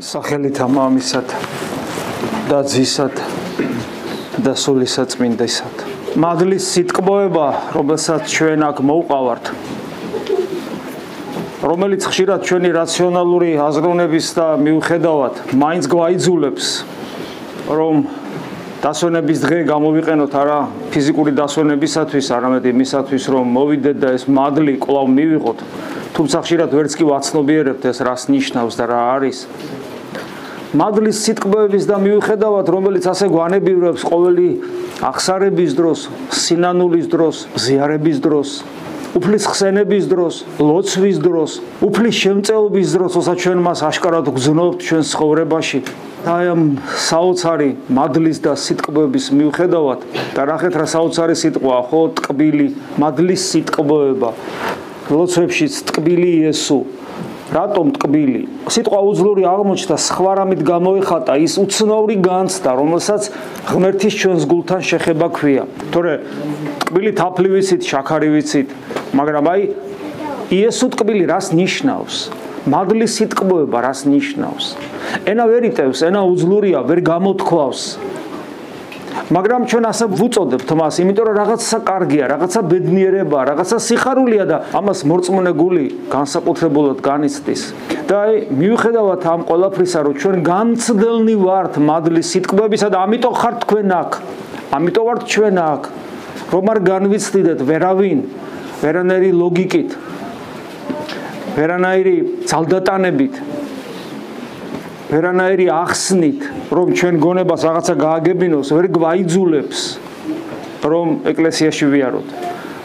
[0.00, 1.32] სახელით ამამისად
[2.48, 3.12] და ძისად
[4.40, 5.84] და სულისაწმინდესად.
[6.16, 9.44] მადლის სიტკბოება, რომელსაც ჩვენ აქ მოუყავართ.
[11.60, 16.66] რომელიც ხშირად ჩვენი რაციონალური აზროვნების და მიუხედავად მაინც გვაიძულებს
[17.68, 17.96] რომ
[18.82, 20.58] დასვენების დღე გამოვიყენოთ არა
[20.90, 25.58] ფიზიკური დასვენებისათვის, არამედ იმისათვის, რომ მოვიდეთ და ეს მადლი კვლავ მივიღოთ.
[26.12, 29.38] თუმცა ხშირად ვერც კი ვაცნობიერებთ ეს რას ნიშნავს და რა არის.
[30.76, 34.48] მადლის სიტყვების და მიუხედავად, რომელიც ასე გვანებიერებს ყოველი
[35.04, 38.48] ახსარების დროს, სინანულის დროს, ზიარების დროს,
[39.12, 41.50] უფლის ხსენების დროს, ლოცვის დროს,
[41.84, 45.80] უფლის შემწეობის დროს, ოცა ჩვენ მას აშკარად გძნობთ ჩვენ ცხოვრებაში.
[46.22, 50.00] და ამ საოცარი მადლის და სიტყვების მიუხედავად
[50.36, 52.68] და რახეთ რა საოცარი სიტყვა ხო, ტკბილი,
[53.02, 54.30] მადლის სიტყვება.
[55.10, 56.78] ლოცვებშიც ტკბილი იესო
[57.52, 58.42] რატომ ტკბილი?
[58.72, 63.22] სიტყვა უძლური აღმოჩნდა, სხვა რამით გამოიხატა ის უცნაური განცდა, რომელსაც
[63.68, 65.64] ღმერთის ჩვენს გულთან შეხება ქვია.
[65.92, 66.12] თორე
[66.80, 68.68] ტკბილი თაფლი ვიცით, შაქარი ვიცით,
[69.12, 69.62] მაგრამ აი
[70.52, 72.16] იესო ტკბილი რას ნიშნავს?
[72.72, 74.64] მადლის სიტყვება რას ნიშნავს?
[75.28, 77.82] ენა ვერ იტევს, ენა უძლურია, ვერ გამოთქვავს.
[79.30, 85.00] მაგრამ ჩვენ ასე ვუწოდებთ მას, იმიტომ რომ რაღაცა კარგია, რაღაცა ბედნიერება, რაღაცა სიხარულია და ამას
[85.06, 87.62] მორწმუნე გული განსაკუთრებულად განიცდის.
[88.10, 93.88] და აი, მიუხედავად ამ ყველაფრისა, რომ ჩვენ განცდელნი ვართ მადლის სიტყვებისა და ამიტომ ხართ თქვენ
[94.02, 94.10] აქ.
[94.76, 95.82] ამიტომ ვართ ჩვენ აქ.
[96.52, 98.20] რომ არ განვიცდიდეთ ვერავინ,
[98.82, 99.90] ვერანაირი ლოგიკით,
[101.56, 102.16] ვერანაირი
[102.50, 103.34] ძალდატანებით,
[105.08, 106.40] ვერანაირი ახსნით,
[106.72, 109.80] რომ ჩვენ გონებას რაღაცა გააგებინოს, ვერ გვაიძულებს,
[110.88, 112.28] რომ ეკლესიაში ვიაროთ.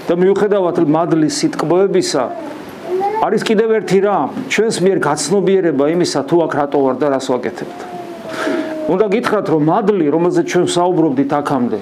[0.08, 2.24] და მიუხედავად მადლის სიტყვებისა,
[3.28, 7.80] არის კიდევ ერთი რამ, ჩვენს მიერ გაცნობიერება იმისა, თუ აქ რატო ვარ და რას ვაკეთებთ.
[8.88, 11.80] უნდა გითხრათ, რომ მადლი, რომელზეც ჩვენ საუბრობდით აქამდე,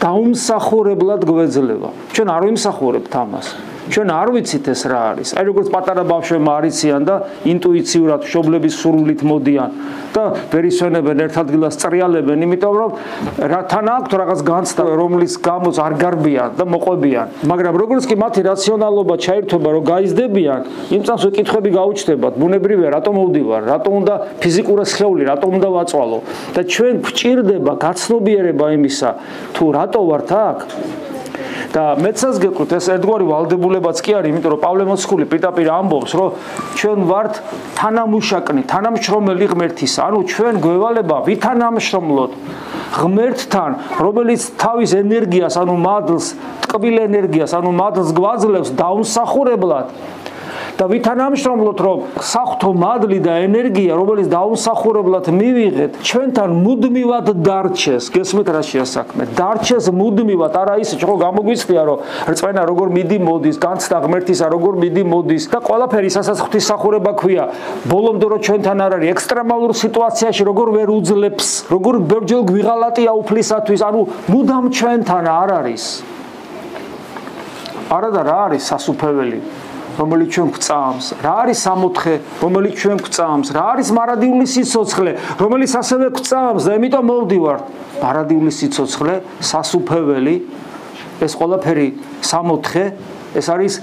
[0.00, 1.90] დაუმსახურებლად გვეძლება.
[2.14, 3.46] ჩვენ არ ვიმსახურებთ ამას.
[3.88, 5.28] ჩვენ არ ვიცით ეს რა არის.
[5.38, 7.16] აი როგორც პატარა ბავშვებმა არიციან და
[7.48, 9.70] ინტუიციურად შობლების სრულით მოდიან
[10.12, 12.90] და ვერისვენებენ ერთ ადგილას წრიალებენ, იმიტომ რომ
[13.52, 17.26] რა თან აქვთ რაღაც განცდა, რომლის გამოც არ გარბიან და მოყვებიან.
[17.48, 20.60] მაგრამ როგორც კი მათი რაციონალობა ჩაირთვება, რომ გაიზდებიან,
[20.96, 26.18] იმ წამს ეკითხები გაუჩნდებათ, ბუნებრივია, რატომ მოვდივარ, რატომ უნდა ფიზიკური სხეული, რატომ უნდა ვაწვალო?
[26.54, 29.10] და ჩვენ გვჭირდება გაცნობიერება იმისა,
[29.54, 30.58] თუ რატო ვართ აქ
[31.72, 36.28] და მეცას გეკვრით ეს ერთგვარი ვალდებულებაც კი არის, იმიტომ რომ პავლე მოციქული პირდაპირ ამბობს, რომ
[36.80, 37.40] ჩვენ ვართ
[37.76, 42.32] თანამუშაკნი, თანამშრომელი ღმერთის, ანუ ჩვენ გვევალება ვითანამშრომლოთ
[42.98, 43.70] ღმერთთან,
[44.00, 46.26] რომელიც თავის ენერგიას, ანუ მადლს,
[46.64, 49.86] ტკბილ ენერგიას, ანუ მადლს გვაძლევს დაუნსახურებლად
[50.78, 58.06] და ვითანამშრომლოთ რომ სახთო მადლი და ენერგია რომელიც დაუსახურებლად მივიღეთ ჩვენთან მუდმივად დარჩეს.
[58.14, 59.22] გესმით რა შეასაქმე?
[59.34, 60.52] დარჩეს მუდმივად.
[60.54, 61.98] არა ისე რომ გამოგვიცდია რომ
[62.30, 67.44] რწმენა როგორ მიდი მოდის განცდა ღმერთისა როგორ მიდი მოდის და ყველაფერი სასაც ღვთისახურება ქვია.
[67.90, 73.80] ბოლომდე რომ ჩვენთან არ არის ექსტრემალურ სიტუაციაში როგორ ვერ უძლებს როგორ ბერჯელ გვიღალატია უფლისათვის.
[73.82, 74.00] ანუ
[74.30, 75.84] მუდამ ჩვენთან არ არის.
[77.88, 79.57] არა და რა არის სასუფეველი
[79.98, 86.06] რომელიც ჩვენ გვწამს, რა არის სამოთხე, რომელიც ჩვენ გვწამს, რა არის მარადიული სიცოცხლე, რომელიც ასევე
[86.14, 87.58] გვწამს და ამიტომ მოვდივარ.
[87.98, 90.36] მარადიული სიცოცხლე, სასუფეველი,
[91.18, 91.88] ეს ყველაფერი
[92.22, 92.84] სამოთხე,
[93.34, 93.74] ეს არის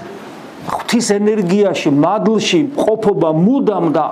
[0.66, 4.06] ღვთის ენერგიაში, მადლში ყოფობა მუდამ და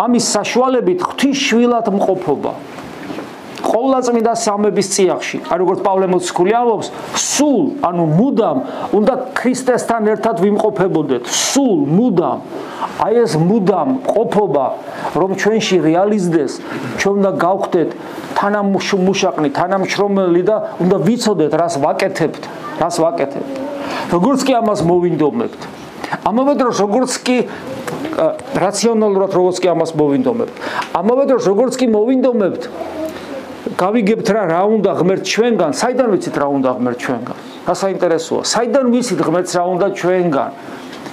[0.00, 2.52] ამის საშუალებით ღვთის შვილად მყოფობა.
[3.70, 8.58] ყოვლადწმიდა სამების წიაღში, აი როგორც პავლე მოციქული ამბობს, სულ, ანუ მუდამ
[8.98, 12.38] უნდა ქრისტესთან ერთად ვიმყოფებოდეთ, სულ მუდამ.
[13.00, 14.66] აი ეს მუდამ ყოფობა,
[15.14, 16.52] რომ ჩვენში რეალიზდეს,
[16.98, 17.90] ჩვენ უნდა გავხდეთ
[18.40, 22.42] თანამშრომლი, თანამშრომელი და უნდა ვიცოდეთ, რას ვაკეთებთ,
[22.82, 23.54] რას ვაკეთებთ.
[24.10, 25.60] როგორც კი ამას მოვინდომებთ.
[26.26, 27.36] ამავე დროს როგორც კი
[28.66, 30.54] რაციონალურად როგორც კი ამას მოვინდომებთ.
[30.98, 32.62] ამავე დროს როგორც კი მოვინდომებთ
[33.60, 37.36] გავიგებთ რა რა უნდა ღმერთ ჩვენგან, საიდან ვიცით რა უნდა ღმერთ ჩვენგან?
[37.68, 38.42] რა საინტერესოა?
[38.48, 40.50] საიდან ვიცით ღმერთს რა უნდა ჩვენგან?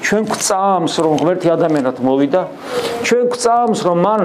[0.08, 2.42] ჩვენ გვწამს რომ ღმერთი ადამიანად მოვიდა
[3.08, 4.22] ჩვენ გვწამს რომ მან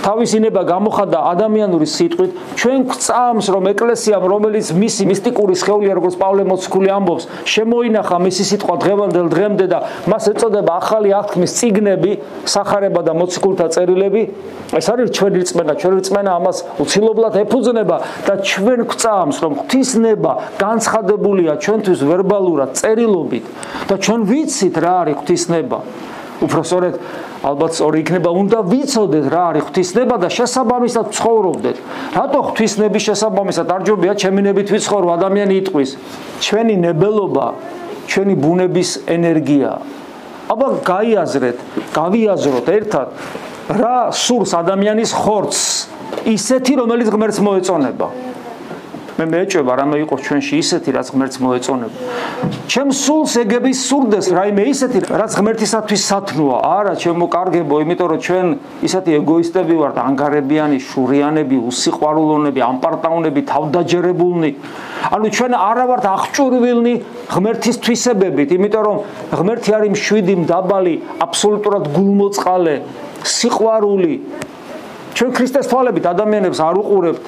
[0.00, 6.88] თავისინება გამოხატა ადამიანური სიტყვით ჩვენ გვწამს რომ ეკლესიამ რომელიც მისი მისტიკური სხეულია როგორც პავლე მოციქული
[6.96, 9.78] ამბობს შემოინახა მისი სიტყვა დღევანდელ დღემდე და
[10.08, 12.12] მას ეწოდება ახალი აღთქმის ციგნები
[12.56, 14.22] სახარება და მოციქულთა წერილები.
[14.76, 17.96] ეს არის ჩვენი რწმენა ჩვენი რწმენა ამას უცილობლად ეფუძნება
[18.26, 20.32] და ჩვენ გვწამს რომ ღვთისნება
[20.64, 23.44] განცხადებულია ჩვენთვის ვერბალურად წერილობით.
[23.88, 25.78] და ჩვენ ვიცით რა არის ღვთისნება
[26.36, 26.94] უფრო სწორედ
[27.46, 31.76] ალბათ სწორი იქნება უნდა ვიცოდეთ რა არის ღვთისნება და შესაბამისად ცხოვრობდეთ.
[32.16, 35.90] რატო ღვთისნების შესაბამისად არ ჯობია ჩემი ნებით ვიცხოვრო ადამიანი იტყვის
[36.44, 37.46] ჩვენი ნებელობა
[38.06, 39.70] ჩვენი ბუნების ენერგია.
[40.46, 41.58] აბა გაიაზრეთ,
[41.96, 43.08] გავიაზროთ ერთად
[43.66, 45.62] რა სურს ადამიანის ხორცს
[46.36, 48.06] ისეთი რომელიც ღმერთს მოეწონება.
[49.16, 51.98] მე მეეჭება რამე იყოს ჩვენში ისეთი რაც ღმერთს მოეწონება.
[52.68, 56.56] ჩემ სულს ეგების სურდეს რაიმე ისეთი რაც ღმერთისათვის სათნოა.
[56.60, 58.46] არა, ჩემო კარგებო, იმიტომ რომ ჩვენ
[58.84, 64.50] ისეთი ეგოისტები ვართ, ანგარებიანი, შურიანები, უსიყვარულონები, ამპარტაუნები, თავდაჯერებულნი.
[65.16, 66.94] ანუ ჩვენ არა ვართ აღჭურვილნი
[67.32, 68.96] ღმერთის თვისებებით, იმიტომ რომ
[69.32, 72.74] ღმერთი არის მშვიდი, მდაბალი, აბსოლუტურად გულმოწყალე,
[73.24, 74.14] სიყვარული.
[75.16, 77.22] ჩვენ ქრისტეს თვალებით ადამიანებს არ უყურებთ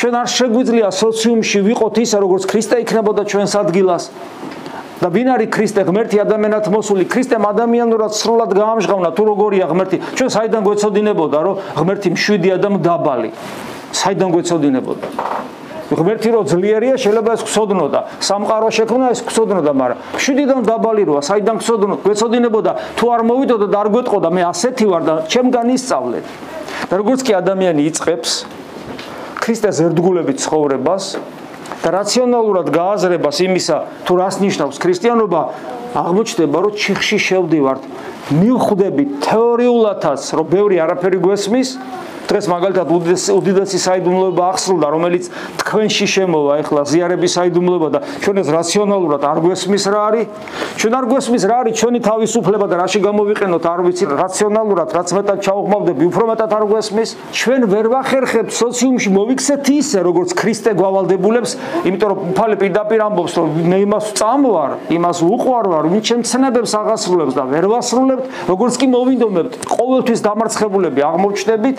[0.00, 4.04] ჩვენ არ შეგვიძლია სოციუმში ვიყოთ ისე როგორც ქრისტე იქნებოდა ჩვენს ადგილას
[5.00, 5.84] და ვინ არის ქრისტე?
[5.84, 7.04] ღმერთი ადამიანად მოსული.
[7.04, 9.08] ქრისტემ ადამიანურად სრულად გაამჟღავნა.
[9.16, 9.96] თუ როგორია ღმერთი?
[10.16, 13.30] ჩვენ საიდან გვეცოდინებოდა რომ ღმერთი მშვიდია და მდაბალი?
[13.92, 15.06] საიდან გვეცოდინებოდა?
[16.00, 21.20] ღმერთი რო ძლიერია შეიძლება ეს გსოდნოდა სამყარო შექმნა ეს გსოდნოდა მაგრამ მშვიდი და მდაბალი როა?
[21.28, 22.72] საიდან გსოდნო გვეცოდინებოდა?
[22.96, 26.24] თუ არ მოვიდოდა და არ გვეტყოდა მე ასეთი ვარ და ჩემგან ისწავლეთ
[26.88, 28.59] და როგორც კი ადამიანი იწખებს
[29.50, 31.04] ქრისტეს ერთგულებით ცხოვრებას
[31.82, 33.76] და რაციონალურად გააზრებას იმისა,
[34.06, 35.40] თუ რას ნიშნავს ქრისტიანობა,
[35.90, 37.82] აღმოჩნდება, რომ ჩიხში შევდივართ.
[38.30, 41.68] მივხვდებით თეორიულადაც, რომ ბევრი არაფერი გვესმის,
[42.30, 42.86] დღეს მაგალითად
[43.34, 45.24] უდიდესი საიდუმლოება ახსრულდა, რომელიც
[45.60, 50.26] თქვენში შემოვა, ეხლა ზიარების საიდუმლოება და ჩვენ ეს რაციონალურად არ გვესმის რა არის?
[50.78, 55.38] ჩვენ არ გვესმის რა არის ჩვენი თავისუფლება და რაში გამოვიყენოთ, არ ვიცი, რაციონალურად, რაც მეტად
[55.44, 57.10] ჩაუღმავდები, უფრო მეტად არ გვესმის.
[57.34, 61.50] ჩვენ ვერ ვახერხებთ სოციუმში მოვიქცეთ ისე, როგორც ქრისტე გავალდებულებს,
[61.82, 66.72] იმიტომ რომ უფალი პირდაპირ ამბობს, რომ მე იმას წამვარ, იმას უყვარ ვარ, ვინ ჩემ ცნებებს
[66.78, 71.76] აღასრულებს და ვერ ვასრულებთ, როგორც კი მოვინდომებთ, ყოველთვის დამარცხებულები აღმოჩნდებით.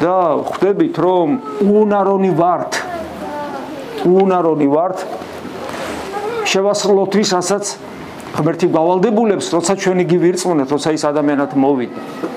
[0.00, 0.16] და
[0.48, 1.28] ხვდებით რომ
[1.60, 2.72] უნარონი ვართ.
[4.08, 4.98] უნარონი ვართ.
[6.52, 7.64] შევასრულოთ ვისაც
[8.36, 12.30] ღმერთი გავალდებულებს როცა ჩვენი გივირწმუნეთ როცა ის ადამიანად მოვიდა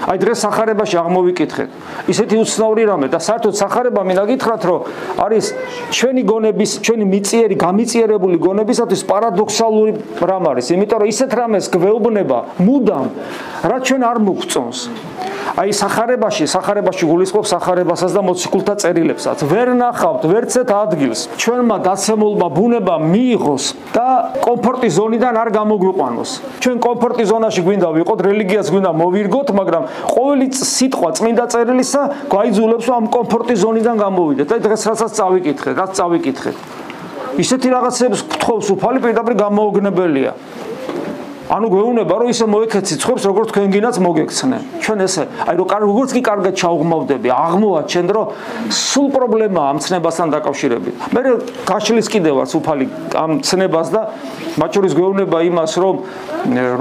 [0.00, 1.70] აი დღეს сахарებაში აღმოვიკითხეთ.
[2.08, 4.80] ისეთი უცნაური რამე და საერთოდ сахарება მინდა გითხრათ რომ
[5.24, 5.44] არის
[5.92, 9.92] ჩვენი გონების ჩვენი მიწიერი გამიწიერებული გონებისათვის парадоксალური
[10.24, 13.06] რამ არის იმიტომ რომ ისეთ რამეს გვეუბნება მუდამ
[13.70, 14.78] რაც ჩვენ არ მოგწონს.
[15.58, 19.42] აი сахарებაში, сахарებაში გულისხმობს сахарებასაც და მოციქულთა წერილებსაც.
[19.50, 21.20] ვერ ნახავთ ვერცეთ ადგილს.
[21.42, 24.06] ჩვენმა გაცემულმა ბუნება მიიღოს და
[24.46, 26.30] კომფორტის ზონიდან არ გამოგვიყვანოს.
[26.62, 29.82] ჩვენ კომფორტის ზონაში გვინდა ვიყოთ, რელიგიას გვინდა მოვირგოთ, მაგრამ
[30.14, 34.48] ყოველი სიტყვა წმინდა წერილისა გვაიძულებს რომ ამ კომფორტის ზონიდან გამოვიდეთ.
[34.54, 36.56] აი დღეს რასაც წავიკითხეთ, რაც წავიკითხეთ.
[37.40, 40.32] ისეთი რაღაცებს გთხოვს უფალი პირდაპირ გამოოგნებელია.
[41.50, 44.62] ანუ გვეუბნება რომ ისე მოიქეცი ცხობს როგორც თქვენ გინაც მოგექცნენ.
[44.86, 48.26] ჩვენ ესე აი რომ როგორც კი კარგად ჩაუღმავდები აღმოაჩენ რომ
[48.70, 50.94] სულ პრობლემა ამ ცნებასთან დაკავშირებით.
[51.10, 51.20] მე
[51.66, 52.86] გაშლის კიდევაც უფალი
[53.18, 54.02] ამ ცნებას და
[54.62, 55.94] მათ შორის გვეუბნება იმას რომ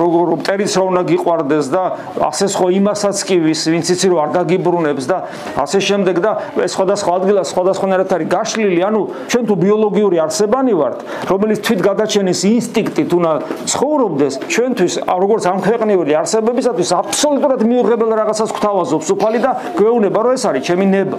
[0.01, 1.83] როგორ რომ ტერიც რა უნდა გიყვარდეს და
[2.29, 5.17] ასე სხვა იმასაც კი ვის ვინც იცი რომ არ დაგიბრუნებს და
[5.65, 6.31] ასე შემდეგ და
[6.61, 9.01] ეს სხვადასხვა ადგილას სხვადასხვანაირად არის გაშლილი ანუ
[9.33, 10.97] ჩვენ თუ ბიოლოგიური არსებანი ვართ
[11.33, 13.31] რომელიც თვით გადაჩენის ინსტინქტით უნდა
[13.69, 19.07] ცხოვრობდეს ჩვენთვის როგორც ამ ქვეყნიური არსებებისათვის აბსოლუტურად მიუღებელ რაღაცას გვთავაზობს.
[19.15, 21.17] უფალი და გვეუბნება რომ ეს არის ჩემი ნება.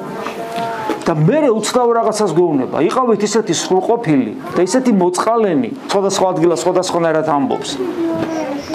[1.08, 2.76] და მე უცნაურ რაღაცას გვეუბნება.
[2.84, 7.70] იყავით ისეთი სრულყოფილი და ისეთი მოწყალენი სხვადასხვა ადგილას სხვადასხვანაირად ამბობს.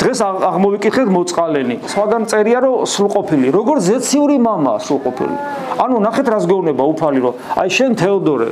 [0.02, 1.76] დღეს აღმოვიკითხეთ მოწყალენი.
[1.86, 5.36] სხვაგან წერია რომ სრულყოფილი როგორ ზეციური მამაა სრულყოფილი.
[5.78, 8.50] ანუ ნახეთ რას გვეუბნება უფალი რომ აი შენ თეოდორე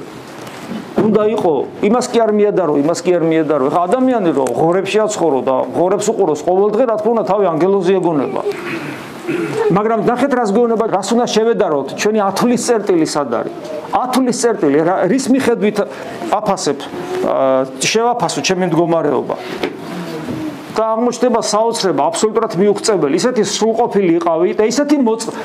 [1.03, 1.53] უნდა იყო.
[1.87, 3.63] იმას კი არ მიადარო იმას კი არ მიადარო.
[3.73, 8.41] ხა ადამიანი რო ღორებში აცხოვრო და ღორებს უყუროს ყოველდღე რა თქმა უნდა თავი ანგელოზი ეგონება.
[9.71, 11.87] მაგრამ ნახეთ რას გეუბნება რას უნდა შევედაროთ?
[11.95, 13.55] ჩვენი ათulis წერტილი სად არის?
[13.93, 14.79] ათulis წერტილი
[15.11, 15.77] რის მიხედვით
[16.33, 16.77] აფასებ
[17.77, 19.35] შევაფასო ჩემი მდგომარეობა
[20.73, 23.15] და აღმოჩნდება საოცრება აბსოლუტურად მიუღწეველი.
[23.21, 24.95] ისეთი სრულყოფილი იყავი და ისეთი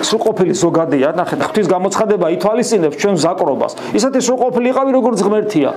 [0.08, 3.72] სრულყოფილი ზოგადია, ნახეთ, ღვთის გამოცხადება ითვალისწინებს ჩვენ ზაკრობას.
[3.98, 5.70] ისეთი სრულყოფილი იყავი როგორც ღმერთია.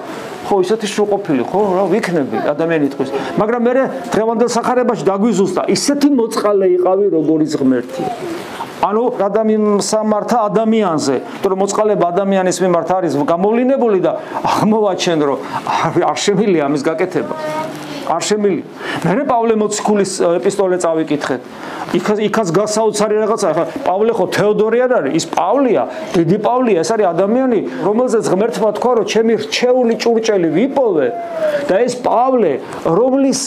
[0.48, 3.10] ხო, ისეთი სრულყოფილი, ხო, რა ვიქნები ადამიანი თქვის.
[3.40, 3.74] მაგრამ მე
[4.16, 8.10] დღევანდელ სახარებაში დაგვიზუსტა, ისეთი მოწყალე იყავი როგორც ღმერთია.
[8.82, 11.16] ანუ ადამიანს სამართა ადამიანზე,
[11.46, 15.38] თორე მოწყალება ადამიანის მიმართ არის გამოვლინებული და აღმოვაჩენ რომ
[16.02, 17.36] არ შემილია ამის გაკეთება.
[18.12, 18.62] არ შემილი.
[19.08, 21.42] მე პავლე მოციქულის ეპისტოლე წავიკითხეთ.
[21.98, 23.50] იქაც იქაც გასაოცარი რაღაცა.
[23.56, 25.84] ხა პავლე ხო თეოდორი არ არის, ის პავლია,
[26.16, 31.08] დიდი პავლია, ეს არის ადამიანი, რომელზეც ღმერთმა თქვა, რომ ჩემი რჩეული ჭურჭელი ვიპოვე
[31.68, 32.52] და ეს პავლე,
[32.86, 33.40] რომლის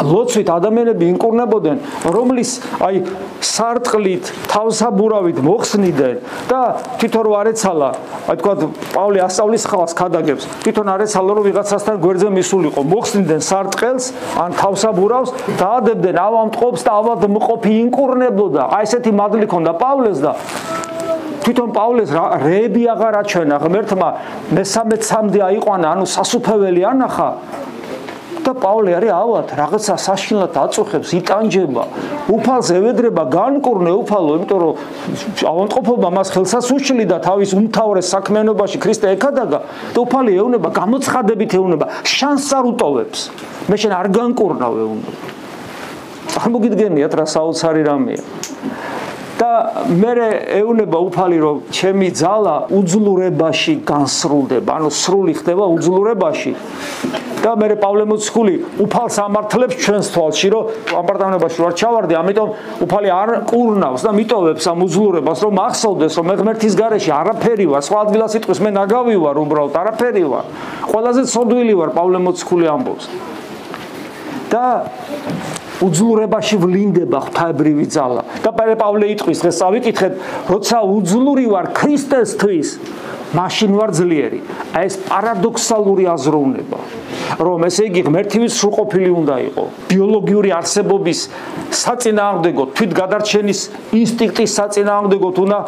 [0.00, 1.80] ლოცვით ადამიანები ინკურნებოდნენ,
[2.16, 3.02] რომლის აი
[3.44, 6.16] სარტყლით, თავსაბურავით მოხსნიდნენ
[6.48, 6.60] და
[6.96, 7.90] თვითონ რო არეცალა,
[8.32, 8.54] აი თქვა
[8.96, 14.04] პავლე ასწავლის ხალხს ქადაგებს, თვითონ არეცალა რომ ვიღაცასთან გვერდზე მისულიყო, მოხსნიდნენ სარტყელს,
[14.40, 15.30] ან თავსაბურავს,
[15.60, 18.62] დაადებდნენ ავამტყობს და ავადმყოფი ინკურნებოდა.
[18.72, 20.32] აი ესეთი მადლი ქონდა პავლეს და
[21.42, 22.10] თვითონ პავლეს
[22.46, 24.08] რეები აღარ აჩვენა ღმერთმა
[24.56, 27.28] მესამე ცამდე აიყვანა ანუ სასუფეველი ანახა
[28.42, 31.84] და პავლე არის ავად რაღაცა საშინლად აწუხებს იტანჯება
[32.34, 34.74] უფალს ევედრება განკურნე უფალო იმიტომ რომ
[35.52, 39.60] ავანტყოფობა მას ხელსას უშლიდა თავის უმთავრეს საქმიანობაში ქრისტე ეკადაგა
[39.94, 43.20] და უფალი ეუნება გამოცხადებით ეუნება შანსს არ უტოვებს.
[43.70, 45.12] მე შენ არ განკურნავ ეუნება.
[46.32, 48.22] წარმოგიდგენიათ რა საოცარი რამეა.
[49.42, 49.50] და
[49.90, 50.12] მე
[50.60, 56.52] ეუნება უფალი რომ ჩემი ძალა უძლურებაში განსრულდება ანუ სრული ხდება უძლურებაში
[57.42, 60.68] და მე პავლე მოციქული უფალს ამართლებს ჩვენს თვალში რომ
[61.00, 62.48] ამპარტამებაში ვარ ჩავარდი ამიტომ
[62.86, 67.82] უფალი არ კურნავს და მიტოვებს ამ უძლურებას რომ ახსოვდეს რომ მე ღმერთის გარეშე არაფერი ვარ.
[67.82, 70.44] სხვა ადგილას იტყვის მე ნაგავი ვარ უბრალოდ არაფერი ვარ.
[70.86, 73.04] ყველაზე ცოდვილი ვარ პავლე მოციქული ამბობს.
[74.52, 74.64] და
[75.82, 78.22] უძლურებაში ვლინდება ღვთაებრივი ძალა.
[78.44, 80.12] და პავლე იტყვის დღეს წავიკითხეთ
[80.52, 82.68] როცა უძლური ვარ ქრისტესთვის
[83.34, 84.40] მაშინ ვარ ძლიერი.
[84.76, 87.01] აი ეს პარადოქსალური აზროვნება
[87.38, 89.64] რომ ესე იგი ღმერთივის სრულყოფილი უნდა იყო.
[89.90, 91.20] ბიოლოგიური არსებობის
[91.82, 93.60] საწინააღმდეგო თვით გადარჩენის
[94.02, 95.58] ინსტინქტის საწინააღმდეგო უნდა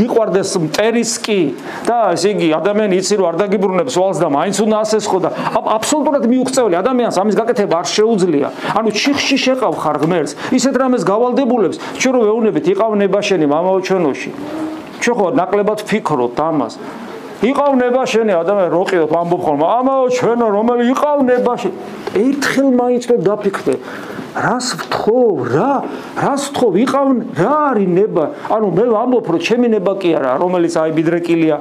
[0.00, 1.38] გიყვარდეს მტერისკი
[1.84, 5.30] და ესე იგი ადამიანი იცი რომ არ დაგიბრუნებს ვალს და მაინც უნდა ასეს ხო და
[5.76, 8.48] აბსოლუტურად მიუღწეველი ადამიანს ამის გაკეთება არ შეუძლია.
[8.78, 14.30] ანუ ჩიხში შეყავ ხარ ღმერთს ისეთ რამეს გავალდებულებს ჩვენ რო ვეუნებით იყავ ნებაშენი მამაო ჩვენოში
[15.00, 16.72] ჩვენ ხო ნაკლებად ფიქრობთ ამას
[17.40, 19.66] იყავ ნებაშენი ადამიანი როყიოთ ამბობ ხოლმე.
[19.80, 21.70] ამაო ჩვენო რომელი იყავ ნებაში
[22.20, 23.74] ერთხელ მაინც რო დაფიქრდე
[24.34, 25.72] რას ვთხოვ რა?
[26.14, 26.70] რას ვთხოვ?
[26.78, 28.24] ვიყავ რა არის ნება?
[28.46, 31.56] ანუ მე ვამბობ რომ ჩემი ნება კი არა რომელიც აი ბიდრეკილია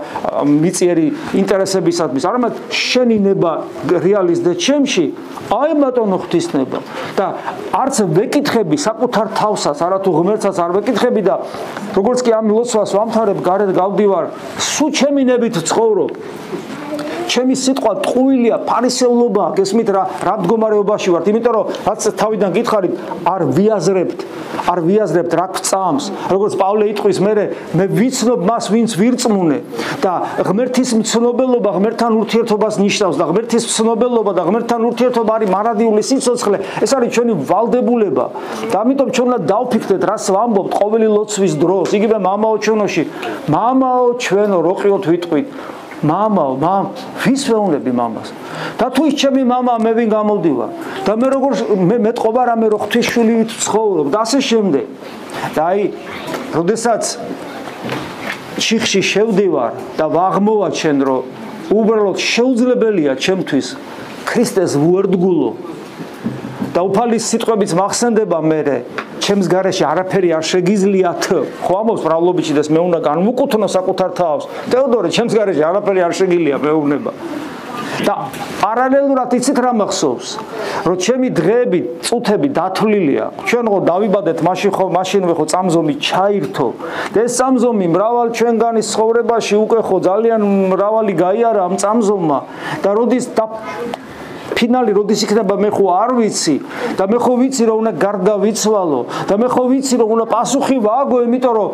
[0.45, 1.07] მიწიერი
[1.41, 3.51] ინტერესებისადმის არამედ შენი ნება
[3.89, 5.05] რეალიზდე ჩემში
[5.49, 6.79] აი ბატონო ღვთისნება.
[7.17, 7.27] და
[7.73, 11.35] არც ვეკითხები საკუთარ თავსაც არათუ ღმერთსაც არ ვეკითხები და
[11.97, 14.25] როგორც კი ამ ლოცვას ვამთავრებ გარეთ გავდივარ
[14.61, 16.11] სუ ჩემი ნებით ცხოვრობ
[17.29, 21.25] ჩემი სიტყვა ტყუილია ფარისეულობა გესმით რა რა მდგომარეობაში ვართ.
[21.29, 22.93] იმიტომ რომ რაც თავიდან გითხარით
[23.29, 24.19] არ ვიაზრებთ
[24.69, 26.05] არ ვიაზრებთ რა გწამს.
[26.33, 27.33] როგორც პავლე იტყვის მე
[27.77, 29.59] მე ვიცნობ მას ვინც ვირწმუნე
[30.03, 30.13] და
[30.47, 36.57] ღმერთის მცნობელობა ღმერთთან ურთიერთობას ნიშნავს და ღმერთის მცნობელობა და ღმერთთან ურთიერთობა არის მარადიული სიცოცხლე.
[36.83, 38.25] ეს არის ჩვენი ვალდებულება
[38.73, 41.87] და ამიტომ ჩვენ უნდა დავფიქრდეთ რას ვამბობთ ყოველი ლოცვის დროს.
[41.93, 43.03] იგივე მამაო ჩვენოში.
[43.53, 45.47] მამაო ჩვენო როყიოთ ვიტყვით
[46.02, 46.92] мама, мам,
[47.24, 48.28] ვის ვეუნები მამას?
[48.78, 50.66] და თუ ის ჩემი мама მე ვინ გამოდივა?
[51.06, 51.52] და მე როგორ
[51.88, 54.84] მე მეტყობა რა მე რო ღვთისშვილი ვცხოვრობ და ასე შემდეგ.
[55.56, 55.82] და აი,
[56.54, 57.02] როდესაც
[58.60, 61.22] ჩიხში შევდივარ და ვაღმოვაჩენ რომ
[61.74, 63.66] უბრალოდ შეუძლებელია ჩემთვის
[64.28, 65.50] ქრისტეს ვუერთგულო
[66.74, 68.60] და უფალის სიტყვებიც მახსენდება მე
[69.29, 71.21] ჩემს garaში არაფერი არ შეგიძლიათ.
[71.61, 74.43] ხო ამობს ბრავლობიჩი და მე უნდა განმუკუთვნო საკუთარ თავს.
[74.73, 77.11] თეოდორე ჩემს garashi არაფერი არ შეგიძლია მეუბნება.
[77.99, 78.15] და
[78.63, 80.27] პარალელურად იცით რა მახსოვს?
[80.87, 83.25] რომ ჩემი დღეები წუთები დათვლილია.
[83.45, 86.67] ჩვენ ხო დავიბადეთ მაშინ ხო მაშინვე ხო წამზომი ჩაირთო.
[87.13, 90.41] და ეს წამზომი მრავალ ჩვენგანის ცხოვრებაში უკვე ხო ძალიან
[90.73, 92.39] მრავალი გაიარა ამ წამზომმა.
[92.81, 93.25] და როდის
[94.57, 96.55] ფინალი როდის იქნება მე ხო არ ვიცი.
[96.97, 100.77] და მე ხო ვიცი რომ უნდა გარდა ვიცვალო და მე ხო ვიცი რომ უნდა პასუხი
[100.85, 101.69] ვაგო იმიტომ რომ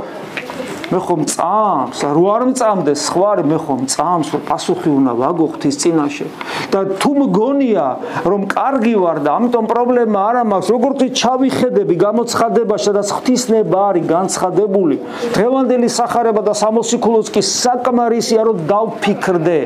[0.91, 5.75] მე ხომ წამს, რო არ მწამდეს ხვარი, მე ხომ წამს, რომ პასუხი უნდა ვაგო ღვთის
[5.81, 6.27] წინაშე.
[6.75, 7.85] და თუ მგონია,
[8.25, 14.95] რომ კარგი ვარ და ამიტომ პრობლემა არ მაქვს, როგორც ჩავიხედები გამოცხადებაში და ღვთისნება არის განცხადებული.
[15.35, 19.59] დღევანდელი სახარება და სამოსიქულოც კი საკმარისია, რომ დავფიქრდე.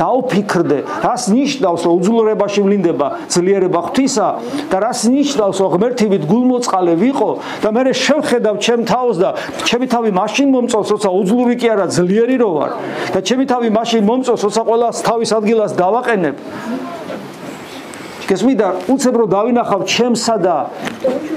[0.00, 4.28] დავფიქრდე, რას ნიშნავს, რომ უძლურებაში ვლინდება ძლიერება ღვთისა
[4.72, 7.30] და რას ნიშნავს, რომ ღმერთივით გულმოწყალე ვიყო
[7.62, 9.30] და მე შევხედავ ჩემ თავს და
[9.68, 12.72] ჩემი თავი მაშინ მომწონს, როცა უძლური კი არა, ძლიერი რო ვარ
[13.16, 16.36] და ჩემი თავი მაშინ მომწონს, როცა ყოველას თავის ადგილას დავაყენებ.
[18.30, 20.56] გესმიდა, უცებრო დავინახავ ჩემსა და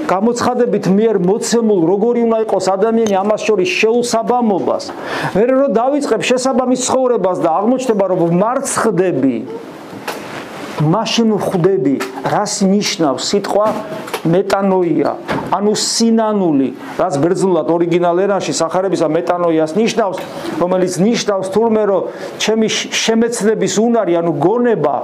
[0.06, 4.84] გამოცხადებით მიერ მოცემულ როგორი უნდა იყოს ადამიანი ამას შორის შეუსაბამობას.
[5.34, 9.36] მე რო დავიწყებ შესაბამის ცხოვრებას და აღმოჩნდება რომ მარცხდები
[10.94, 11.96] მაშინ ხვდები
[12.30, 13.66] რას ნიშნავს სიტყვა
[14.26, 15.12] მეტანოია
[15.52, 16.68] ანუ სინანული
[17.00, 20.16] რაც ბერძნულად ორიგინალ ენაში სახარებისა მეტანოიას ნიშნავს
[20.62, 22.02] რომელიც ნიშნავს თურმე რომ
[22.40, 22.68] ჩემი
[23.04, 24.94] შემეცნების უნარი ანუ გონება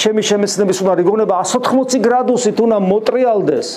[0.00, 3.68] ჩემი შემეცნების უნარი გონება 180 გრადუსით უნდა მოტრიალდეს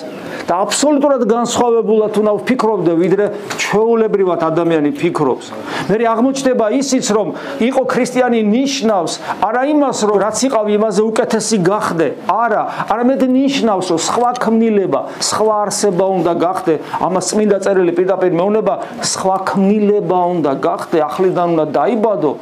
[0.48, 3.24] და აბსოლუტურად განსხვავებულად უნდა ვფიქრობდე ვიდრე
[3.64, 5.46] ჩვეულებრივად ადამიანი ფიქრობს.
[5.88, 7.28] მე აღმოჩნდება ისიც რომ
[7.64, 9.12] იყო ქრისტიანი ნიშნავს
[9.48, 12.08] არა იმას რომ რაც იყავ იმაზე უკეთესი გახდე.
[12.28, 16.74] არა არამედ ნიშნავს რომ სხვა ქმნილება სხვა არსება უნდა გახდე
[17.06, 18.74] ამას წმინდა წერილი პირდაპირ მეუნება
[19.12, 22.32] სხვა ქმნილება უნდა გახდე ახლიდან უნდა დაიბადო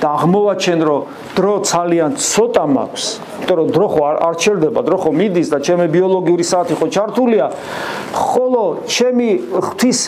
[0.00, 1.02] და აღმოვაჩენ რომ
[1.36, 3.04] დრო ძალიან ცოტა მაქვს.
[3.36, 7.46] იმიტომ რომ დრო ხო არ ჩერდება დრო ხო მიდის და ჩემი ბიოლოგიური საათი ხო ჩართულია.
[8.16, 9.28] ხოლო ჩემი
[9.66, 9.98] ღვთის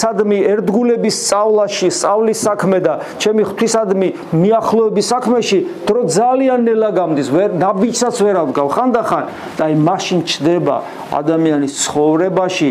[0.00, 7.50] სადმი ერთგულების სწავლაში სწავლის საქმე და ჩემი ღვთისადმი მიახლოების საქმეში დრო ძალიან ნელა გამდის ვერ
[7.62, 9.24] ნაბიჯსაც ვერ ავგავ ხანდახან
[9.58, 10.76] და აი მაშინ ჩდება
[11.20, 12.68] ადამიანის ცხოვრებაში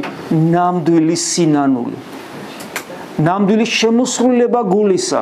[0.54, 1.98] ნამდვილი სინანული.
[3.22, 5.22] ნამდვილი შემოსრულება გულისა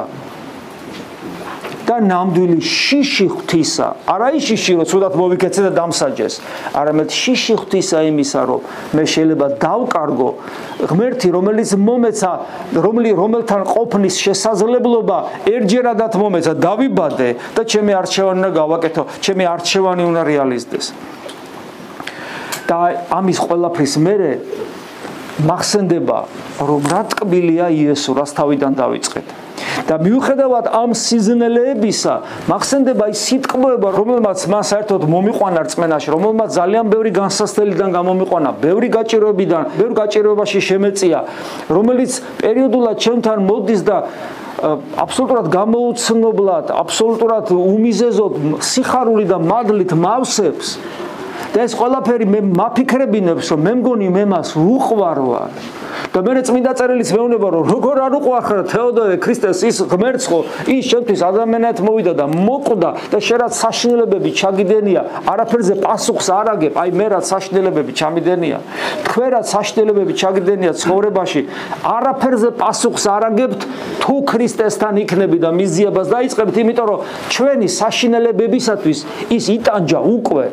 [1.89, 6.35] და ნამდვილი შიში ღვთისა, არა ის შიში, რომ თუდად მოვიქეცე და დამსაჯეს,
[6.77, 8.61] არამედ შიში ღვთისა იმისა, რომ
[8.93, 10.29] მე შეიძლება დავკარგო
[10.85, 12.31] ღმერთი, რომელიც მომეცა,
[12.85, 15.17] რომლი რომელთან ყოფნის შესაძლებლობა
[15.49, 20.87] ერთჯერადად მომეცა, დავიბადე და ჩემი არჩევანი უნდა გავაკეთო, ჩემი არჩევანი უნდა რეალიზდეს.
[22.69, 22.77] და
[23.17, 24.31] ამის ყველაფრის მერე
[25.41, 26.17] მახსენდება,
[26.69, 29.38] რომ რა ტკბილია იესო, რას თავიდან დავიწყეთ.
[29.89, 32.13] და მიუხედავად ამ სიზნელეებისა,
[32.45, 39.63] მახსენდება ის სიტყვება, რომელმაც მას საერთოდ მომიყვანა რწმენაში, რომელმაც ძალიან ბევრი განსასწრებიდან გამომიყვანა, ბევრი გაჭიროებიდან,
[39.79, 41.19] ბევრ გაჭიროებაში შემეწია,
[41.73, 43.97] რომელიც პერიოდულად ჩემთან მოდის და
[44.59, 50.77] აბსოლუტურად გამოუცნობლად, აბსოლუტურად უმიზეზოდ სიხარული და მადლით მავსებს
[51.53, 55.51] და ეს ყველაფერი მე მაფიქრებინებს, რომ მე მგონი მე მას უყვარ ვარ.
[56.13, 60.39] და მე წმინდა წერილის მეუბნება რომ როგორ არ უყვახრა თეოდორე ქრისტეს ის ღმერთს ხო
[60.73, 65.01] ის შემთთვის ადამიანად მოვიდა და მოკვდა და შერაც საშინელებები ჩაგიდენია.
[65.29, 66.73] არაფერზე პასუხს არ აგებ.
[66.81, 68.57] აი მე რაც საშინელებები ჩამიდენია?
[69.05, 71.41] თქვენაც საშინელებები ჩაგიდენია ცხოვრებაში?
[71.93, 73.61] არაფერზე პასუხს არ აგებთ
[74.01, 80.45] თუ ქრისტესთან იქნები და მიზიებას დაიწყებთ იმიტომ რომ ჩვენი საშინელებებისათვის ის იტანჯა უკვე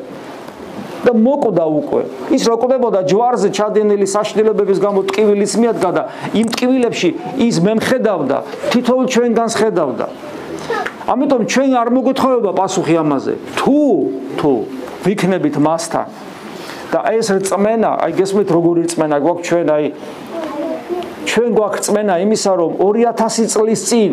[1.06, 2.02] და მოკვდა უკვე.
[2.34, 6.02] ის რო კვდებოდა ჯვარზე ჩადენილი საშნელებების გამო ტკივილის მიადგა და
[6.34, 7.10] იმ ტკივილებში
[7.46, 8.36] ის მემხედავდა,
[8.74, 10.06] თითოეულ ჩვენგანს ხედავდა.
[11.06, 13.34] ამიტომ ჩვენ არ მოგეთხოვება პასუხი ამაზე.
[13.54, 13.78] თუ
[14.38, 14.52] თუ
[15.06, 16.06] ვიქნებით მასთან
[16.90, 19.84] და ეს რწმენა, აი გესმით როგორი რწმენა გვაქვს ჩვენ აი
[21.37, 24.12] ჩვენ გვაქვს რწმენა იმისა რომ 2000 წლის წინ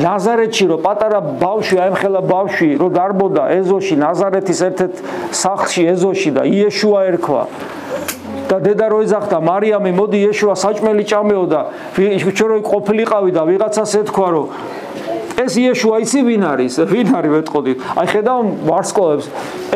[0.00, 5.02] ნაზარეთში რო პატარა ბავშვი აემხელა ბავშვი რო დარბოდა ეზოში ნაზარეთის ერთ-ერთ
[5.36, 7.42] სახლში ეზოში და იეშუა ერქვა.
[8.46, 11.60] და დედა რო ეძახდა მარიამი მოდი იეშუა საჭმელი ჭამეო და
[11.92, 14.46] ჩვენ რო ყოფილიყავი და ვიღაცას ეთქვა რომ
[15.46, 16.74] ეს იეშუა იცი ვინ არის?
[16.90, 17.78] ვინ არის ვეტყოდით?
[17.96, 19.26] აი ხედავ ვარსკვლავებს.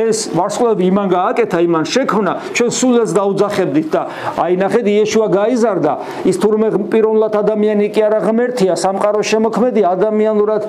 [0.00, 4.02] ეს ვარსკვლავები იმან გააკეთა, იმან შექმნა, ჩვენ სულელს დაუძახებდით და
[4.40, 5.92] აი ნახეთ იეშუა გაიზარდა.
[6.30, 10.62] ის თურმე პიროვნულად ადამიანი კი არა ღმერთია, სამყაროს შემოქმედი ადამიანურად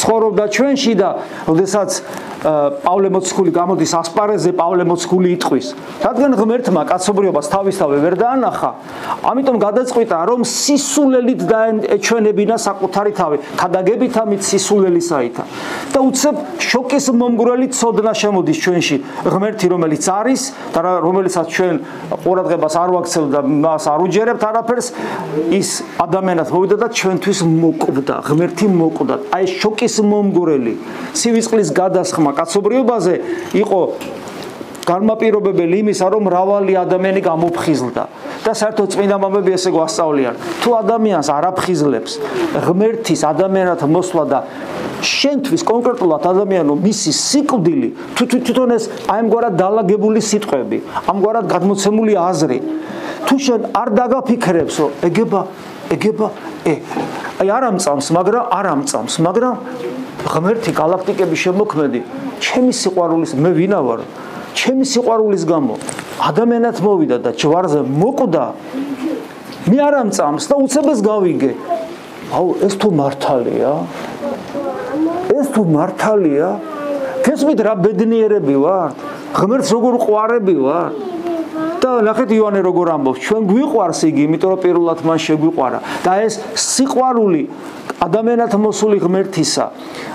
[0.00, 1.10] ცხოვრობდა ჩვენში და
[1.46, 1.90] ოდესაც
[2.42, 5.66] პავლე მოციქული გამოდის ასპარეზზე პავლე მოციქული იტყვის
[6.02, 8.70] რადგან ღმერთმა კაცობრიობას თავისთავე ვერ დაანახა
[9.30, 13.38] ამიტომ გადაწყვიტა რომ სისულელით დაეჩვენებინა საკუთარი თავი
[14.32, 15.44] ამით სისულელისაითა
[15.92, 18.96] და უცებ შოკის მომგვრელი ცოდნა შემოდის ჩვენში.
[19.28, 20.42] ღმერთი რომელიც არის
[20.72, 21.76] და რომელიცაც ჩვენ
[22.24, 24.88] ყურადღებას არ ვაქცევ და მას არ უჯერებთ არაფერს
[25.52, 25.68] ის
[26.00, 29.14] ადამიანად მოვიდა და ჩვენთვის მოკვდა ღმერთი მოკვდა.
[29.36, 30.74] აი შოკის მომგვრელი
[31.12, 33.14] ცივისყლის გადასხმა კაცობრიობაზე
[33.60, 33.80] იყო
[34.86, 38.04] განმაპირობებელი იმისა, რომ მრავალი ადამიანი გამოფხიზლდა.
[38.42, 42.12] და საერთოდ წმინდა მამები ესე გვასწავლიან, თუ ადამიანს არ აფხიზლებს
[42.66, 44.38] ღმერთის ადამიანად მოსვლა და
[45.02, 52.58] შენთვის კონკრეტულად ადამიანო მისი სიკვდილი თუ თვითონ ეს აიმგვარად დაალაგებული სიტყვები, ამგვარად გადმოცემული აზრი.
[53.26, 55.40] თუ შენ არ დაგაფიქრებს, რომ ეგება
[55.94, 56.26] ეგება
[56.66, 56.74] ე
[57.42, 59.54] აი არ ამწამს, მაგრამ არ ამწამს, მაგრამ
[60.26, 62.00] ღმერთი galaktikების შემოქმედი
[62.42, 64.00] ჩემი სიყვარულის მე ვინა ვარ
[64.58, 65.74] ჩემი სიყვარულის გამო
[66.22, 68.44] ადამიანად მოვიდა და ჯვარზე მოკვდა.
[69.70, 71.52] მე არ ამწამს და უცებეს გავიგე.
[72.32, 73.72] აუ ეს თუ მართალია?
[75.38, 76.48] ეს თუ მართალია?
[77.24, 78.88] ქესმით რა ბედნიერები ვარ?
[79.38, 80.90] ღმერთს როგორ ყვარები ვარ?
[81.82, 83.18] და ნახეთ ივანე როგორ ამბობს.
[83.26, 85.78] ჩვენ გვიყვარს იგი იმიტომ რომ პირველად მან შეგვიყვარა.
[86.06, 87.42] და ეს სიყვარული
[88.02, 89.66] ადამიანად მოსული ღმერთისა,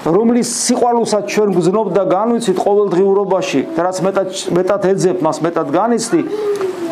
[0.06, 6.22] რომლის სიყვარულსაც ჩვენ გზნობ და განვიცით ყოველდღიურობაში, და რაც მეტად მეტად ეძებ მას მეტად განიცდი,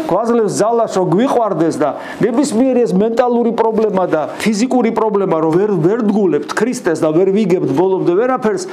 [0.06, 1.90] გვაძლევს ძალას რომ გვიყვარდეს და
[2.22, 7.74] ნებისმიერი ეს მენტალური პრობლემა და ფიზიკური პრობლემა რომ ვერ ვერ დგულებთ ქრისტეს და ვერ ვიგებთ
[7.74, 8.68] ბოლომდე ვერაფერს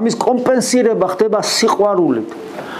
[0.00, 2.32] ამის კომპენსირება ხდება სიყვარულით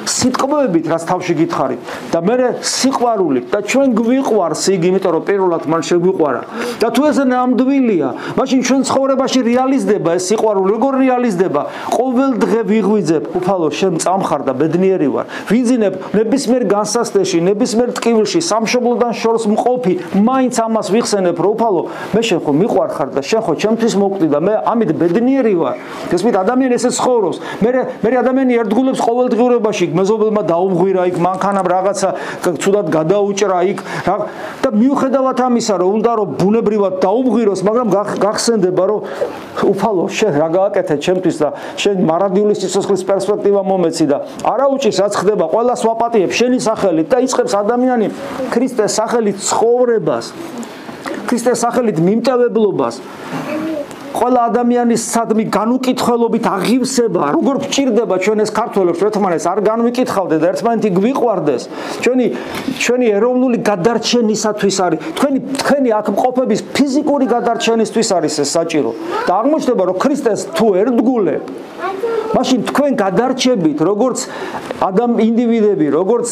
[0.07, 1.81] სიტყვებით რაც თავში გითხარით
[2.13, 6.43] და მე სიყვარულით და ჩვენ გვიყვარს იგი იმიტომ რომ პირველად მან შეგვიყვარა.
[6.79, 8.09] და თუ ეს ნამდვილია
[8.39, 11.63] მაშინ ჩვენ ცხოვრებაში რეალიზდება ეს სიყვარული როგორ რეალიზდება?
[11.97, 15.27] ყოველ დღე ვიღვიძებ უფალო შენ წამხარ და ბედნიერი ვარ.
[15.51, 19.95] ვიძინებ ნებისმიერ განსასწრებში ნებისმიერ ტკივილში სამშობლოდან შორს მყოფი
[20.29, 21.83] მაინც ამას ვიხსენებ რომ უფალო
[22.15, 25.77] მე შენ ხო მიყვარხარ და შენ ხო ჩემთვის მოკვდი და მე ამით ბედნიერი ვარ.
[26.15, 27.37] ეს მით ადამიანი ესე ცხოვრობს.
[27.63, 27.71] მე
[28.03, 32.09] მე ადამიანი ერთგულებს ყოველდღიურობაში მეზობელმა დაუმღვირა იქ მანქანა რაღაცა
[32.62, 33.79] ცუდად გადაუჭრა იქ
[34.62, 37.88] და მიუხედავად ამისა რომ უნდა რომ ბუნებრივად დაუმღვიროს მაგრამ
[38.24, 39.01] გახსენდება რომ
[39.72, 41.48] უფალო შენ რა გააკეთე ჩემთვის და
[41.83, 44.18] შენ მარადიული სიცოცხლის პერსპექტივა მომეცი და
[44.53, 48.07] არა უჭის რაც ხდება ყოველას ვაპატიებ შენი სახელით და იწყებს ადამიანი
[48.55, 50.33] ქრისტეს სახელით ცხოვრებას
[51.29, 53.01] ქრისტეს სახელით მიმტევებლობას
[54.18, 60.90] ყველა ადამიანის სადმი განუკითხელობით აღივსება, როგორ გჭირდება ჩვენ ეს ქართველებს ერთმანეთს არ განვიკითხავდეთ და ერთმანეთი
[60.98, 61.62] გვიყვარდეს.
[62.02, 62.26] ჩვენი
[62.83, 68.90] ჩვენი ეროვნული გადარჩენისათვის არის, თქვენი თქვენი აქ მყოფების ფიზიკური გადარჩენისთვის არის ეს საჭირო.
[69.28, 71.42] და აღმოჩნდება, რომ ქრისტეს თუ ერდგულებ,
[72.29, 74.19] მაშინ თქვენ გადარჩებით, როგორც
[74.85, 76.31] ადამ ინდივიდები, როგორც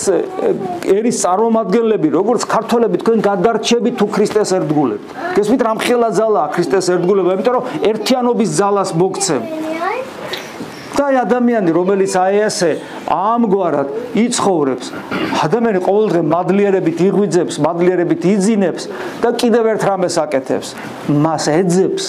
[0.93, 5.07] ერის წარმომადგენლები, როგორც ქართველები, თქვენ გადარჩებით თუ ქრისტეს ერდგულებთ.
[5.37, 9.45] გესმით რა მხელა ძალაა ქრისტეს ერდგულება, იმიტომ რომ ერთიანობის ძალას მოგცემ.
[10.97, 12.71] და ადამიანი, რომელიც აი ესე
[13.13, 14.87] ამგვარად იცხოვრებს,
[15.45, 18.89] ადამიანი ყოველდღე მადლიერებით იღვიძებს, მადლიერებით იძინებს
[19.21, 20.73] და კიდევ ერთ რამეს აკეთებს,
[21.13, 22.05] მას ეძებს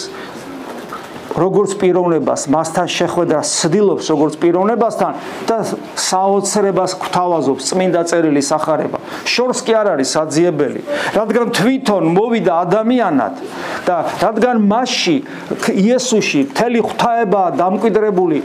[1.38, 5.12] როგორც პიროვნებას მასთან შეხვედრა სდილობს როგორც პიროვნებასთან
[5.50, 5.58] და
[6.08, 8.98] საოცრებას გვთავაზობს წმინდა წერილი სახარება.
[9.26, 10.82] შორს კი არ არის საძიებელი
[11.14, 13.34] რადგან თვითონ მოვიდა ადამიანად
[13.88, 15.16] და რადგან მასში
[15.84, 18.38] იესოში მთელი ღვთაება დამკვიდრებული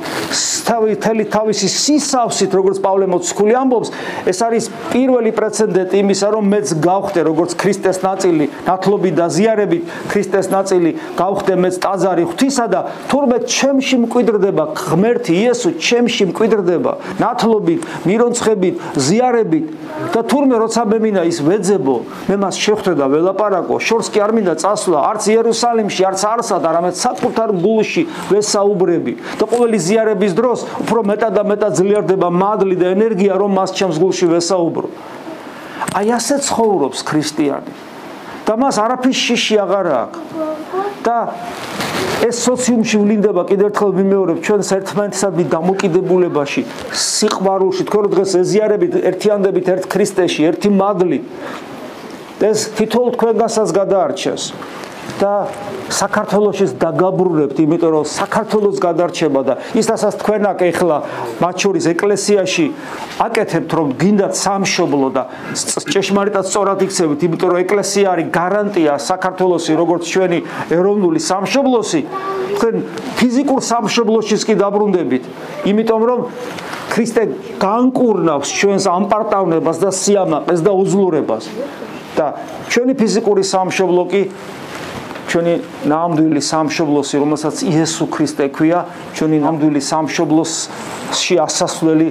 [0.63, 3.91] თავი თელი თავისი სისავსით როგორც პავლე მოციქული ამბობს
[4.31, 10.47] ეს არის პირველი პრეცედენტი იმისა რომ მეც გავხდე როგორც ქრისტეს ნაწილი ნათლობით და ზიარებით ქრისტეს
[10.55, 16.93] ნაწილი გავხდე მეც ტაძარი ღვთისა და თურმე ჩემში მკვიდრდება ღმერთი იესო ჩემში მკვიდრდება
[17.23, 19.67] ნათლობით მირონცხებით ზიარებით.
[20.13, 21.97] და თურმე როცა მე მინდა ის ვეძებო
[22.29, 23.77] მე მას შეხვდე და ველაპარაკო.
[23.79, 29.13] შორს კი არ მინდა წასვლა არც იერუსალიმში არც არსად არამედ საკუთარ გულში ვესაუბრები.
[29.39, 33.97] და ყოველი ზიარების დროს უფრო მეტად და მეტად ძლიერდება მადლი და ენერგია რომ მას ჩემს
[34.03, 34.89] გულში ვესაუბრო.
[35.99, 37.73] აი ასე ცხოვრობს ქრისტიანი.
[38.47, 41.19] და მას არაფრის შიში აღარ აქვს და
[42.23, 46.63] ეს სოციუმში ვლინდება კიდევ ერთხელ ვიმეორებ ჩვენს ერთმანეთსადმი დამოკიდებულებაში
[46.95, 51.19] სიყვარულში თქვენ დღეს ეზიარებით ერთიანდებით ერთ ქრისტეში ერთი მადლი.
[52.43, 54.43] ეს თითოეულ თქვენგანსაც გადაარჩეს
[55.23, 55.47] და
[55.93, 60.97] საქართველოსის დაგაბრუნებთ, იმიტომ რომ საქართველოს გადარჩება და ისასაც თქვენ აქ ეხლა
[61.39, 62.67] მათ შორის ეკლესიაში
[63.23, 65.23] აკეთებთ, რომ გინდათ სამშობლო და
[65.93, 70.39] ჭეშმარიტად სწორად იქცევით, იმიტომ რომ ეკლესია არის გარანტია საქართველოსი როგორც ჩვენი
[70.75, 72.01] ეროვნული სამშობლოსი,
[72.59, 72.75] თქვენ
[73.23, 75.25] ფიზიკურ სამშობლოშიც კი დაბრუნდებით,
[75.71, 76.21] იმიტომ რომ
[76.93, 77.23] ქრისტე
[77.63, 81.47] განკურნავს ჩვენს ამპარტავნებას და სიამაყეს და უძლურებას.
[82.13, 82.27] და
[82.69, 84.23] ჩვენი ფიზიკური სამშობლო კი
[85.33, 85.55] ჩვენი
[85.89, 88.85] ნამდვილი სამშობლოსი, რომელსაც იესო ქრისტე ქვია,
[89.17, 92.09] ჩვენი ნამდვილი სამშობლოსში ასასვლელი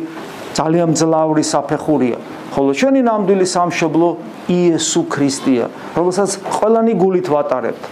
[0.57, 2.17] ძალიან ძლავრი საფეხურია.
[2.51, 4.07] ხოლო ჩვენი ნამდვილი სამშობლო
[4.51, 7.84] იესო ქრისტეა, რომელსაც ყველანი გულით ვატარებთ.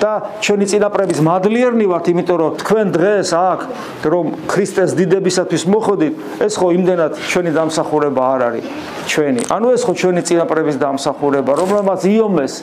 [0.00, 0.12] და
[0.44, 3.60] ჩვენი წინაპრების მადლიერნი ვართ, იმიტომ რომ თქვენ დღეს აქ
[4.04, 6.14] რომ ქრისტეს დიდებისათვის მოხდით,
[6.46, 8.64] ეს ხო იმდენად ჩვენი დამსახურება არ არის
[9.06, 9.42] ჩვენი.
[9.56, 12.54] ანუ ეს ხო ჩვენი წინაპრების დამსახურება, რომელმაც იომეს,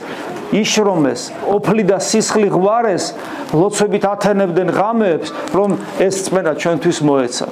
[0.54, 3.06] იშრომეს, ოფლი და სისხლი ღვარეს,
[3.54, 7.48] ლოცვებით ათენებდნენ ღამეებს, რომ ეს წმენა ჩვენთვის მოეცა.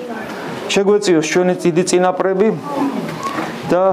[0.72, 2.48] შეგვეციოს ჩვენი დიდი წინაპრები
[3.68, 3.84] და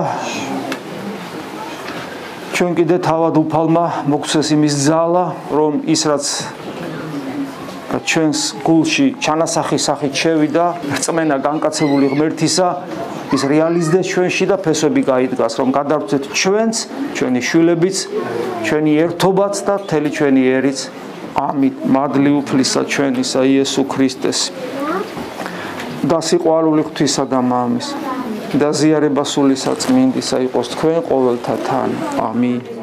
[2.59, 5.21] ჩვენ კიდე თავად უფალმა მოგცეს იმის ძალა,
[5.55, 6.27] რომ ის რაც
[8.03, 10.65] ჩვენს გულში ჩანასახის სახით შევიდა,
[10.99, 12.69] რწმენა განკაცებული ღმერთისა,
[13.31, 16.75] ის რეალიზდეს ჩვენში და ფესვები გაიდგას, რომ გადავწეთ ჩვენც,
[17.15, 17.97] ჩვენი შვილებიც,
[18.67, 20.79] ჩვენი ერთობაც და თელი ჩვენი ერიც.
[21.39, 24.41] ამით მადლი უფლისა ჩვენისა იესო ქრისტეს.
[26.11, 28.08] და სიყვარული ღვთისა და მამის
[28.57, 31.91] და ზიარება სული საწმინდისა იყოს თქვენ ყოველთა თან.
[32.29, 32.78] ამინ.